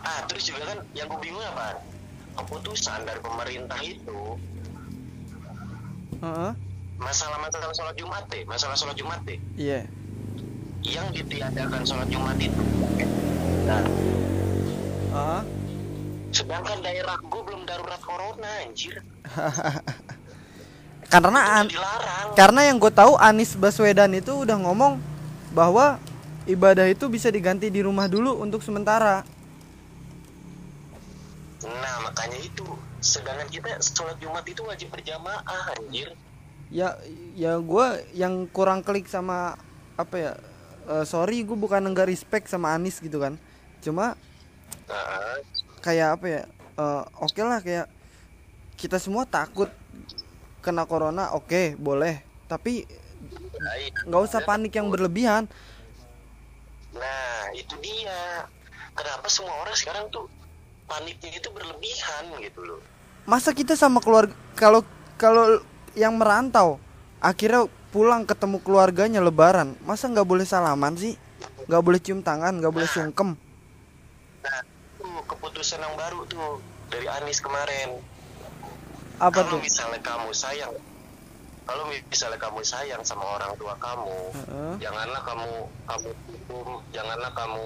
[0.01, 1.77] Ah, terus juga kan yang gue bingung apa?
[2.41, 4.39] Keputusan dari pemerintah itu
[6.23, 6.51] Heeh.
[6.97, 9.37] masalah-masalah sholat Jumat deh, masalah sholat Jumat deh.
[9.59, 9.85] iya
[10.81, 12.63] Yang ditiadakan sholat Jumat itu.
[13.67, 13.83] Nah,
[15.13, 15.41] Heeh.
[16.33, 19.03] sedangkan daerah gue belum darurat corona, anjir.
[21.09, 22.33] karena an- dilarang.
[22.33, 25.01] karena yang gue tahu Anies Baswedan itu udah ngomong
[25.51, 25.97] bahwa
[26.45, 29.25] ibadah itu bisa diganti di rumah dulu untuk sementara
[31.59, 32.63] Nah, makanya itu.
[32.99, 36.15] Sedangkan kita sholat Jumat itu wajib berjamaah, anjir.
[36.69, 36.95] ya
[37.33, 39.57] ya gue yang kurang klik sama
[39.97, 40.31] apa ya
[40.85, 43.41] eh, sorry gue bukan enggak respect sama Anies gitu kan
[43.81, 44.13] cuma
[44.85, 45.35] Nah,
[45.81, 46.43] kayak apa ya
[46.77, 47.89] eh, oke lah kayak
[48.77, 49.67] kita semua takut
[50.59, 52.83] kena corona oke boleh tapi
[53.55, 54.07] baik.
[54.07, 55.47] nggak usah panik yang berlebihan
[56.89, 58.49] Nah, itu dia.
[58.91, 60.25] Kenapa semua orang sekarang tuh
[60.83, 62.81] paniknya itu berlebihan gitu loh.
[63.23, 64.81] masa kita sama keluarga kalau
[65.13, 65.61] kalau
[65.93, 66.81] yang merantau
[67.21, 71.13] akhirnya pulang ketemu keluarganya lebaran masa nggak boleh salaman sih
[71.69, 73.37] nggak boleh cium tangan nggak boleh sungkem
[74.41, 74.59] Nah,
[74.97, 76.57] tuh keputusan yang baru tuh
[76.89, 78.01] dari Anies kemarin.
[79.19, 80.73] Apa kalau tuh misalnya kamu sayang,
[81.63, 84.73] kalau misalnya kamu sayang sama orang tua kamu, Heeh.
[84.79, 85.49] janganlah kamu
[85.85, 87.65] kamu cium, janganlah kamu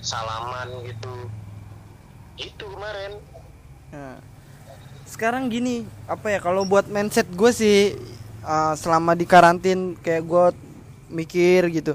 [0.00, 1.12] salaman gitu.
[2.36, 3.12] Itu kemarin.
[3.92, 4.16] Nah,
[5.06, 7.94] sekarang gini apa ya kalau buat mindset gue sih
[8.42, 10.44] uh, selama di karantin kayak gue
[11.06, 11.94] mikir gitu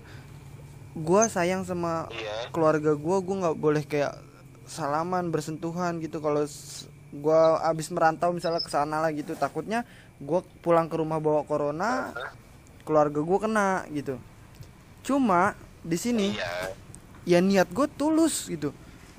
[0.91, 2.47] gue sayang sama Iya.
[2.55, 4.15] keluarga gue gue nggak boleh kayak
[4.63, 6.47] salaman bersentuhan gitu kalau
[7.11, 9.35] gue abis merantau misalnya ke sana lah gitu.
[9.35, 9.83] Takutnya
[10.17, 12.15] gue pulang ke rumah bawa corona
[12.87, 14.15] keluarga gue kena gitu.
[15.03, 16.73] Cuma di sini Iya.
[17.27, 18.71] ya niat gue tulus gitu.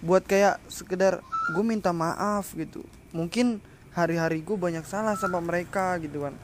[0.02, 2.82] Buat kayak sekedar gue minta maaf gitu.
[3.14, 3.60] Mungkin
[3.92, 6.34] hari-hari gue banyak salah sama mereka gitu kan.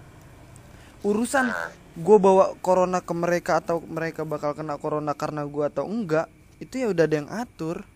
[1.06, 1.50] Urusan
[1.98, 6.26] gue bawa corona ke mereka atau mereka bakal kena corona karena gue atau enggak
[6.58, 7.86] itu ya udah ada yang atur.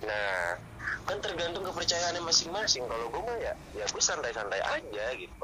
[0.00, 0.56] Nah,
[1.10, 2.86] kan tergantung kepercayaannya masing-masing.
[2.86, 5.34] Kalau gue mah ya, ya gue santai-santai aja gitu.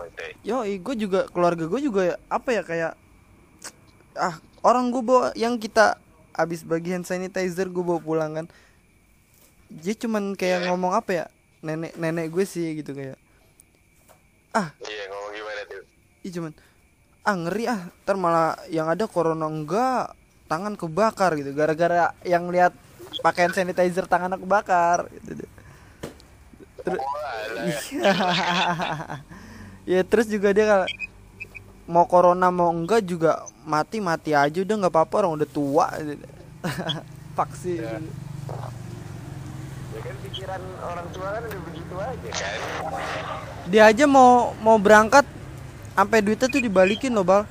[0.47, 2.93] Yo gue juga keluarga gue juga ya, apa ya kayak
[4.17, 5.99] ah orang gue bawa yang kita
[6.37, 8.47] abis bagi hand sanitizer gue bawa pulang kan
[9.67, 11.25] dia cuman kayak ngomong apa ya
[11.65, 13.19] nenek nenek gue sih gitu kayak
[14.57, 15.83] ah Iya, ngomong gimana tuh?
[16.25, 16.53] Ih cuman
[17.27, 20.15] ah ngeri ah ntar malah yang ada corona enggak
[20.47, 22.71] tangan kebakar gitu gara-gara yang lihat
[23.21, 25.51] pakaian sanitizer tangan aku bakar gitu deh.
[26.87, 27.03] Terus
[27.91, 28.13] iya.
[29.91, 30.87] ya terus juga dia kalau
[31.87, 35.87] mau corona mau enggak juga mati mati aja udah nggak apa-apa orang udah tua
[37.39, 37.99] vaksin Ya.
[39.91, 42.59] Ya kan pikiran orang tua kan udah begitu aja kan.
[43.67, 45.27] dia aja mau mau berangkat
[45.95, 47.43] sampai duitnya tuh dibalikin loh bal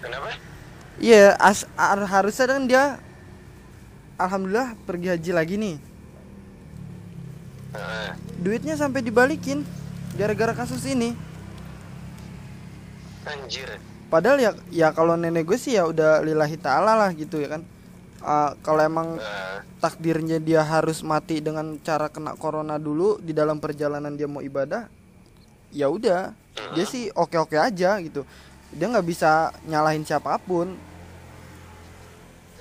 [0.00, 0.32] Kenapa?
[0.98, 2.84] iya as ar- harusnya kan dia
[4.16, 5.76] alhamdulillah pergi haji lagi nih
[8.40, 9.62] Duitnya sampai dibalikin
[10.16, 11.14] gara-gara kasus ini.
[13.20, 13.68] Anjir.
[14.10, 17.62] padahal ya ya kalau nenek gue sih ya udah lillahi ta'ala lah gitu ya kan.
[18.20, 19.16] Ah, kalau emang
[19.80, 24.90] takdirnya dia harus mati dengan cara kena corona dulu di dalam perjalanan dia mau ibadah
[25.70, 26.34] ya udah.
[26.74, 28.26] Dia sih oke oke aja gitu.
[28.74, 30.74] Dia nggak bisa nyalahin siapa pun.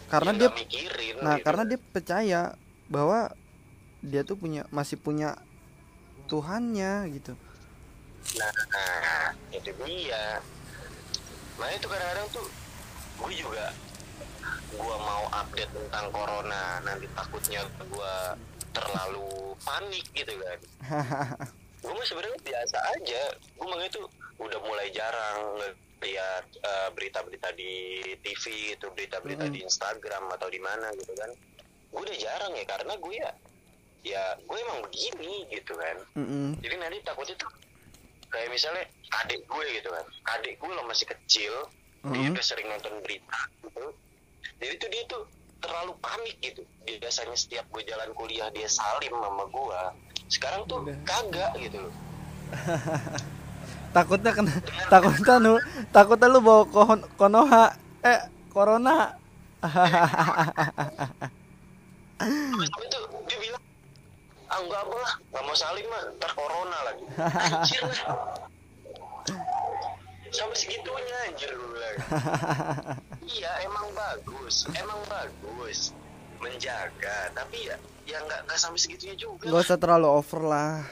[0.10, 1.22] Karena dia mikirin.
[1.22, 1.46] nah gitu.
[1.46, 2.42] karena dia percaya
[2.90, 3.30] bahwa
[4.00, 5.36] dia tuh punya masih punya
[6.30, 7.34] Tuhannya gitu
[8.36, 10.44] Nah, itu dia.
[11.56, 12.48] Nah itu kadang-kadang tuh
[13.20, 13.74] gue juga
[14.70, 18.16] gue mau update tentang corona nanti takutnya gue
[18.76, 20.60] terlalu panik gitu kan.
[21.84, 23.24] gue mah sebenarnya biasa aja.
[23.56, 24.06] Gue makanya tuh
[24.40, 25.40] udah mulai jarang
[26.00, 26.46] lihat
[26.96, 29.54] berita-berita di TV itu berita-berita Mm.
[29.56, 31.32] di Instagram atau di mana gitu kan.
[31.90, 33.32] Gue udah jarang ya karena gue ya
[34.02, 35.98] ya gue emang begini gitu kan.
[36.16, 36.56] Mm-mm.
[36.60, 37.52] jadi nanti takutnya tuh
[38.30, 38.86] kayak misalnya
[39.24, 40.06] adik gue gitu kan.
[40.38, 41.54] Adik gue lo masih kecil
[42.00, 42.32] dia Mhm.
[42.32, 43.92] udah sering nonton berita gitu.
[44.60, 45.24] Jadi tuh dia tuh
[45.60, 46.64] terlalu panik gitu.
[46.88, 49.82] Dia biasanya setiap gue jalan kuliah dia salim sama gue
[50.30, 50.96] sekarang tuh Udah.
[51.04, 51.94] kagak gitu loh.
[53.90, 54.54] Takutnya kena
[54.86, 55.54] takutnya lu
[55.90, 57.74] takutnya lu bawa kohon, konoha
[58.06, 58.22] eh
[58.54, 59.18] corona.
[62.20, 63.00] Itu dia
[64.50, 65.14] ah enggak apa lah.
[65.30, 67.04] Nggak mau salim mah ntar corona lagi.
[67.18, 68.06] Anjir lah.
[70.30, 71.98] Sampai segitunya anjir gue bilang
[73.26, 74.70] iya emang bagus.
[74.72, 75.94] Emang bagus.
[76.38, 77.34] Menjaga.
[77.34, 80.86] Tapi ya ya nggak nggak sampai segitunya juga nggak usah terlalu over lah.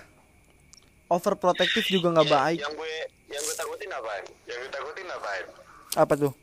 [1.08, 2.60] Overprotective juga nggak Ya, baik.
[2.62, 2.94] yang gue
[3.28, 4.24] yang gue takutin apaan?
[4.44, 5.46] Yang gue takutin apaan?
[5.96, 6.34] Apa tuh?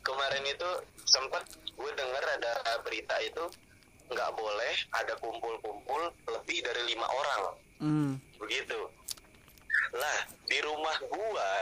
[0.00, 0.70] Kemarin itu
[1.04, 3.44] sempat gue dengar ada berita itu
[4.10, 7.42] nggak boleh ada kumpul-kumpul lebih dari lima orang
[7.78, 8.10] hmm.
[8.36, 8.80] begitu
[9.90, 11.52] lah di rumah gua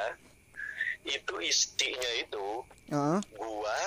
[1.04, 2.46] itu isinya itu
[2.88, 3.18] Heeh.
[3.32, 3.78] gua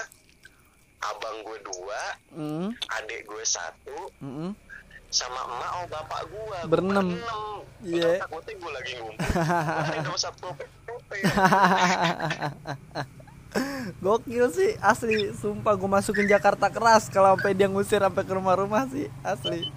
[1.02, 2.70] abang gue dua Hmm.
[2.96, 4.54] adik gue satu Mm-mm.
[5.10, 7.08] sama emak oh bapak gua Gua Berenam.
[7.82, 8.22] Iya.
[8.22, 11.10] Takutnya gue lagi ngumpul Lari sama satu PP
[14.04, 15.36] Gokil sih asli.
[15.36, 19.68] Sumpah gue masukin Jakarta keras kalau sampai dia ngusir sampai ke rumah-rumah sih asli.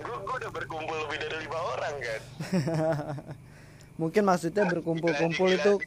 [0.00, 2.20] Gue udah berkumpul lebih dari lima orang kan?
[4.00, 5.78] Mungkin maksudnya berkumpul-kumpul itu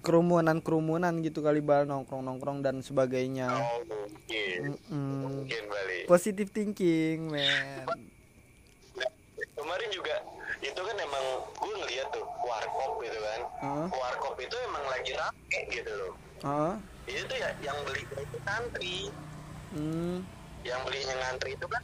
[0.00, 3.52] kerumunan-kerumunan gitu kali bal nongkrong-nongkrong dan sebagainya.
[3.52, 4.58] Oh mungkin.
[4.74, 5.12] Mm-mm.
[5.28, 6.04] mungkin balik.
[6.08, 7.84] Positive thinking man
[9.60, 10.14] kemarin juga
[10.60, 11.24] itu kan emang
[11.56, 13.86] gue ngeliat tuh warkop gitu kan Heeh.
[13.90, 16.74] warkop itu emang lagi rame gitu loh Heeh.
[17.08, 18.98] itu tuh ya yang beli itu ngantri
[19.70, 20.26] Hmm.
[20.60, 21.78] yang belinya ngantri itu kan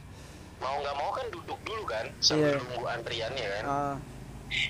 [0.59, 2.59] mau nggak mau kan duduk dulu kan sambil Iya.
[2.59, 3.95] nunggu antriannya kan Ah.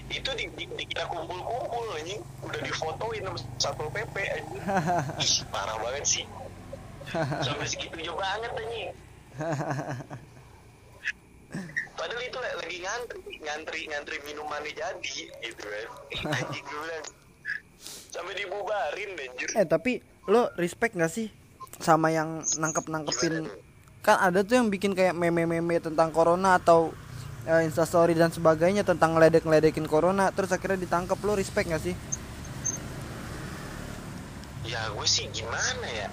[0.07, 4.61] itu di, di, dikira kumpul-kumpul anjing udah difotoin sama satpol pp anjing
[5.25, 6.25] ih parah banget sih
[7.45, 8.89] sampai segitunya banget anjing
[12.07, 15.87] padahal itu la- lagi ngantri ngantri ngantri minumannya jadi gitu kan
[16.31, 17.05] anjing gue bilang.
[18.07, 19.99] Sampai dibubarin anjir eh tapi
[20.31, 21.27] lo respect gak sih
[21.83, 23.51] sama yang nangkep nangkepin
[23.99, 26.95] kan ada tuh yang bikin kayak meme-meme tentang corona atau
[27.43, 31.95] eh, instastory dan sebagainya tentang ngeledek ngeledekin corona terus akhirnya ditangkap lo respect gak sih?
[34.63, 36.07] Ya gue sih gimana ya?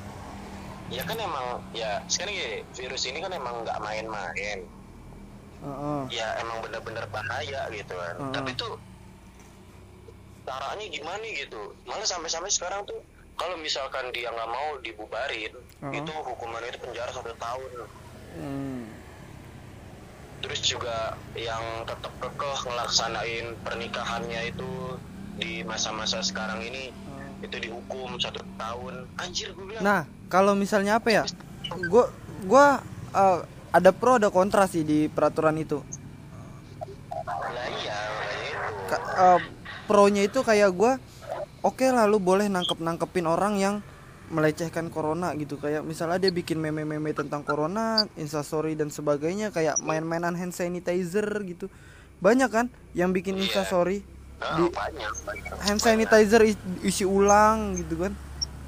[0.90, 4.58] Ya kan emang ya sekarang gini virus ini kan emang nggak main-main
[5.64, 6.02] Heeh.
[6.12, 8.32] ya emang bener-bener bahaya gitu kan Heeh.
[8.36, 8.72] tapi tuh
[10.44, 13.00] caranya gimana gitu malah sampai-sampai sekarang tuh
[13.34, 15.98] kalau misalkan dia nggak mau dibubarin Heeh.
[15.98, 17.70] itu hukumannya itu penjara satu tahun
[18.34, 18.90] Hmm.
[20.42, 24.98] terus juga yang tetap kekeh ngelaksanain pernikahannya itu
[25.38, 26.90] di masa-masa sekarang ini
[27.40, 31.22] itu dihukum satu tahun anjir gue bilang Nah, kalau misalnya apa ya?
[31.86, 32.10] Gua
[32.42, 32.82] gua
[33.14, 33.40] eh,
[33.74, 35.82] ada pro ada kontra sih di peraturan itu.
[37.74, 37.98] iya
[38.86, 39.04] Ka-
[39.34, 39.40] eh,
[39.90, 41.02] pronya itu kayak gua
[41.60, 43.74] oke lah lu boleh nangkep nangkepin orang yang
[44.30, 45.60] melecehkan corona gitu.
[45.60, 51.68] Kayak misalnya dia bikin meme-meme tentang corona instastory dan sebagainya kayak main-mainan hand sanitizer gitu.
[52.22, 52.66] Banyak kan
[52.96, 53.42] yang bikin Iya.
[53.50, 54.00] instastory
[54.40, 54.64] Nah, di
[55.60, 58.12] hand sanitizer is- isi ulang gitu kan.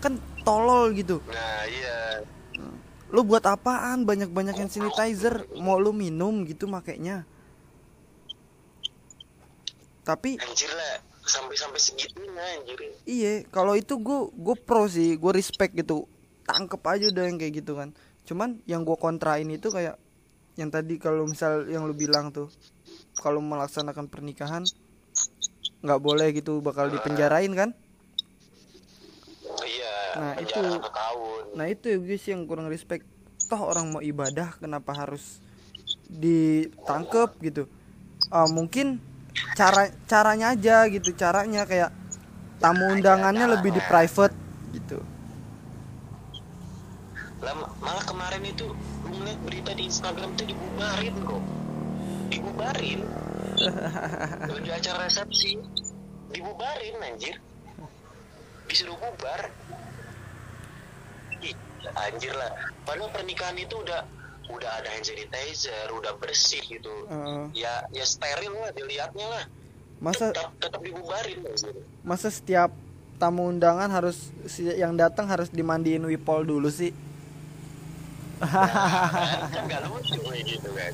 [0.03, 1.25] Kan tolol gitu.
[1.25, 2.21] Nah, iya.
[3.15, 7.23] Lu buat apaan banyak-banyak hand sanitizer mau lu minum gitu makainya
[10.07, 12.79] tapi Anjir lah, sampai-sampai segitunya anjir.
[13.03, 16.07] Iya, kalau itu gue gue pro sih, gue respect gitu.
[16.47, 17.91] Tangkep aja udah yang kayak gitu kan.
[18.23, 19.99] Cuman yang gue kontrain itu kayak
[20.55, 22.47] yang tadi kalau misal yang lu bilang tuh,
[23.19, 24.63] kalau melaksanakan pernikahan
[25.83, 27.75] nggak boleh gitu bakal dipenjarain kan?
[30.17, 30.81] Nah, itu-.
[31.57, 33.05] Nah itu ya guys yang kurang respect.
[33.47, 35.39] Toh orang mau ibadah kenapa harus
[36.11, 37.63] ditangkep gitu?
[38.33, 38.99] Ah mungkin
[39.55, 41.93] cara caranya aja gitu, caranya kayak
[42.59, 44.35] tamu undangannya lebih di private
[44.73, 44.99] gitu.
[47.45, 48.67] Lah, malah kemarin itu
[49.07, 51.43] lu ngeliat berita di Instagram tuh dibubarin kok.
[52.33, 53.01] Dibubarin.
[54.57, 55.61] Lagi acara resepsi
[56.33, 57.39] dibubarin anjir.
[58.67, 59.53] Disuruh bubar.
[61.43, 61.55] Ih,
[61.99, 62.51] anjir lah.
[62.83, 64.01] Padahal pernikahan itu udah
[64.47, 66.93] udah ada hand sanitizer, udah bersih gitu.
[67.07, 67.43] Heeh.
[67.53, 69.45] Ya ya steril lah dilihatnya lah.
[69.97, 71.73] masa Tetap tetap dibubarin anjir.
[72.05, 72.69] masa setiap
[73.17, 76.93] tamu undangan harus si- yang datang harus dimandiin wipol dulu sih.
[78.37, 80.93] kan lucu kayak gitu kan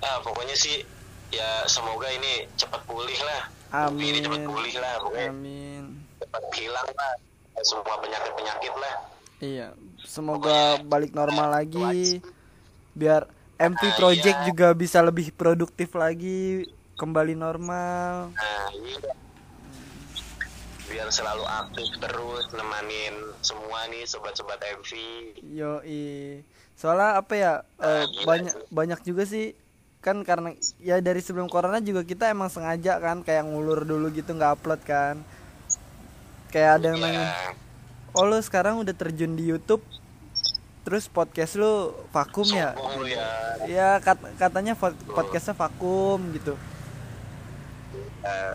[0.00, 0.82] ah pokoknya sih
[1.30, 4.50] ya semoga ini cepat pulih lah Covid ini cepat Amin.
[4.50, 5.69] pulih lah pokoknya Amin.
[6.30, 7.12] Cepat hilang lah
[7.60, 8.96] semua penyakit penyakit lah
[9.40, 12.20] Iya, semoga balik normal lagi
[12.92, 13.24] biar
[13.56, 14.46] MP Ah, Project iya.
[14.46, 18.30] juga bisa lebih produktif lagi, kembali normal.
[18.30, 19.10] nah iya
[20.86, 24.90] biar selalu aktif terus nemanin semua nih sobat-sobat MV
[25.40, 26.42] Yoi.
[26.74, 27.52] Soalnya apa ya?
[27.76, 29.56] eh, Ah, gila banyak banyak juga sih
[30.00, 34.30] kan karena ya dari sebelum corona juga kita emang sengaja kan kayak ngulur dulu gitu
[34.30, 35.16] nggak upload kan.
[36.50, 37.50] Kayak ada yang nanya, ya
[38.10, 39.82] "Oh, lu sekarang udah terjun di YouTube?"
[40.80, 41.72] Terus podcast lu
[42.10, 42.74] vakum ya?
[42.74, 43.28] sombong ya
[43.64, 46.56] Ya kat- katanya vo- podcastnya vakum gitu.
[48.20, 48.52] Eh,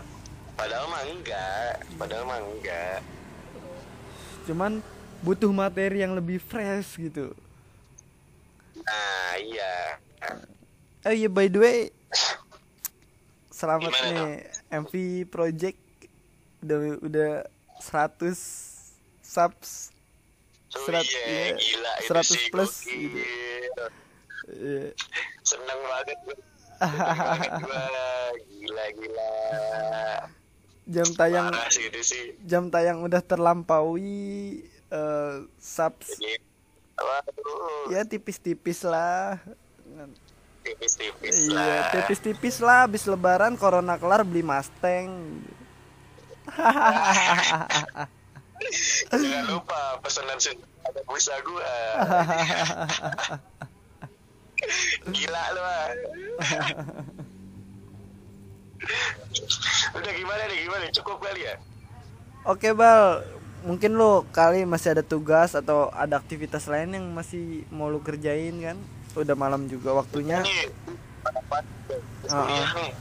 [0.52, 3.00] padahal mah enggak padahal mah enggak
[4.44, 4.78] Cuman
[5.18, 7.32] butuh materi yang lebih fresh gitu.
[8.76, 9.98] nah iya
[11.02, 11.78] Oh iya by the way
[13.48, 14.34] Selamat Gimana nih
[14.70, 14.92] MV
[15.26, 15.78] Project
[16.60, 17.30] udah udah
[17.78, 18.36] 100
[19.20, 19.90] subs
[20.68, 23.00] Oh Serat- iya, iya, gila itu 100 sih, plus gokil.
[23.16, 23.86] gitu.
[24.46, 24.86] Iya.
[25.40, 26.36] Seneng banget gue.
[28.58, 29.30] Gila, gila.
[30.86, 32.24] Jam tayang Parah sih itu sih.
[32.42, 36.38] jam tayang udah terlampaui eh, subs Jadi,
[36.94, 39.40] waduh, ya tipis-tipis lah.
[40.60, 41.90] tipis-tipis Iya, lah.
[41.90, 45.40] tipis-tipis lah habis lebaran corona kelar beli Mustang.
[49.10, 50.54] Jangan lupa pesanan sih
[50.86, 51.70] ada pulsa gue.
[55.12, 55.88] Gila lu ah.
[59.96, 60.84] Udah gimana nih, gimana?
[60.94, 61.54] Cukup kali ya?
[62.46, 63.26] Oke Bal,
[63.66, 68.54] mungkin lo kali masih ada tugas atau ada aktivitas lain yang masih mau lu kerjain
[68.62, 68.78] kan?
[69.18, 70.44] Udah malam juga waktunya.
[72.26, 72.74] Kuliah ah.
[72.78, 72.92] nih.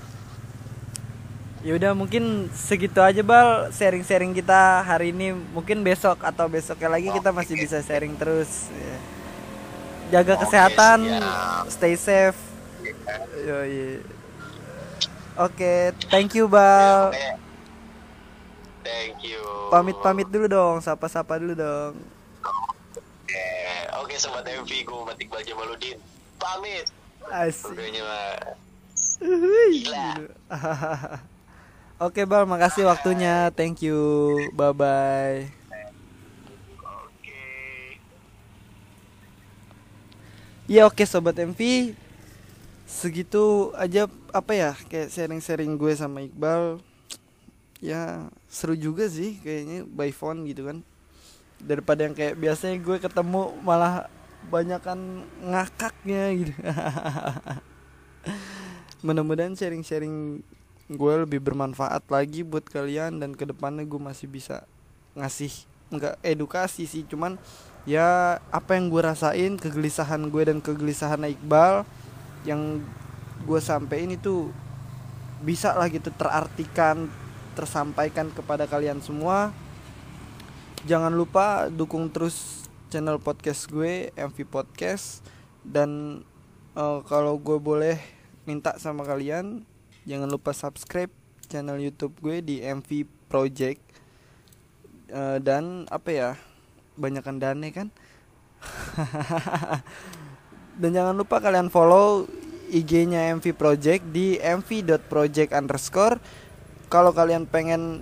[1.66, 5.34] Ya udah mungkin segitu aja Bal sharing-sharing kita hari ini.
[5.34, 8.70] Mungkin besok atau besoknya lagi kita masih bisa sharing terus.
[8.70, 8.97] ya.
[10.13, 11.09] Jaga kesehatan,
[11.66, 12.38] stay safe.
[13.49, 13.97] Yoi.
[15.41, 17.09] Oke, thank you Bal.
[18.86, 19.41] Thank you.
[19.74, 21.97] Pamit-pamit dulu dong, sapa-sapa dulu dong.
[23.26, 23.49] Oke,
[24.05, 25.97] oke sobat MV gue Matik Baja Maludin.
[26.38, 26.86] Pamit.
[27.26, 27.74] Asik.
[27.74, 28.38] Gila.
[31.95, 33.47] Oke Bal, makasih waktunya.
[33.55, 33.95] Thank you.
[34.51, 35.47] Bye bye.
[36.83, 37.47] Oke.
[40.67, 41.95] Ya oke sobat MV.
[42.83, 46.83] Segitu aja apa ya kayak sharing-sharing gue sama Iqbal.
[47.79, 50.83] Ya seru juga sih kayaknya by phone gitu kan.
[51.63, 54.11] Daripada yang kayak biasanya gue ketemu malah
[54.51, 56.53] banyakan ngakaknya gitu.
[59.07, 60.43] Mudah-mudahan sharing-sharing
[60.86, 64.69] gue lebih bermanfaat lagi buat kalian dan ke depannya gue masih bisa
[65.17, 65.51] ngasih
[65.89, 67.38] nggak edukasi sih cuman
[67.89, 71.86] ya apa yang gue rasain kegelisahan gue dan kegelisahan Iqbal
[72.45, 72.81] yang
[73.45, 74.53] gue sampein itu
[75.41, 77.09] bisa lah gitu terartikan
[77.55, 79.55] tersampaikan kepada kalian semua.
[80.86, 85.25] Jangan lupa dukung terus channel podcast gue MV Podcast
[85.65, 86.21] dan
[86.77, 87.97] uh, kalau gue boleh
[88.45, 89.65] minta sama kalian
[90.05, 91.09] jangan lupa subscribe
[91.49, 92.89] channel YouTube gue di MV
[93.29, 93.81] Project.
[95.09, 96.29] Uh, dan apa ya?
[96.97, 97.87] Banyakkan dane kan?
[100.81, 102.25] Dan jangan lupa kalian follow
[102.73, 106.17] IG-nya MV Project di mv.project underscore.
[106.89, 108.01] Kalau kalian pengen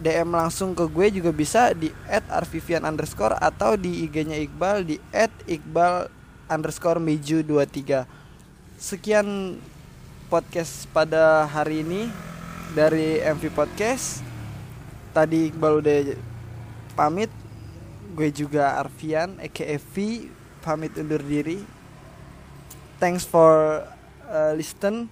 [0.00, 4.96] DM langsung ke gue juga bisa di @arvivian underscore atau di IG-nya Iqbal di
[5.48, 6.12] @iqbal
[6.52, 8.04] underscore meju 23
[8.76, 9.56] sekian
[10.26, 12.10] podcast pada hari ini
[12.74, 14.20] dari MV Podcast.
[15.14, 15.98] Tadi Iqbal udah
[16.98, 17.30] pamit.
[18.12, 20.26] Gue juga Arfian aka V
[20.60, 21.62] pamit undur diri.
[22.98, 23.86] Thanks for
[24.26, 25.08] uh, listen.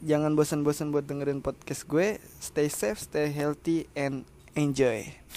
[0.00, 2.16] Jangan bosan-bosan buat dengerin podcast gue.
[2.40, 4.24] Stay safe stay healthy and
[4.56, 5.27] enjoy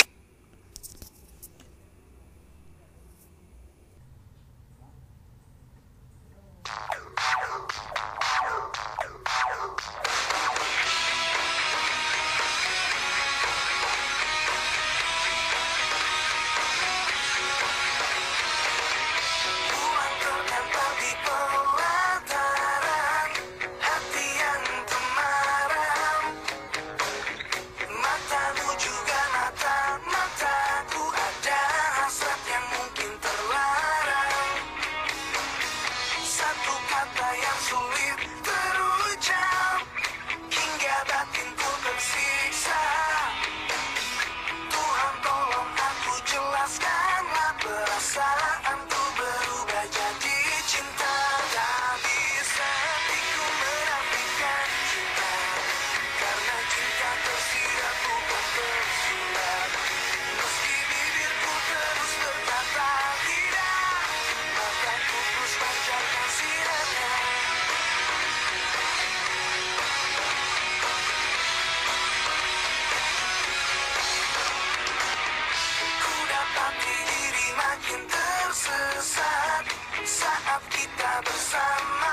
[80.52, 82.11] Saat kita bersama